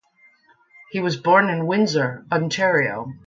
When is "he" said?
0.89-0.99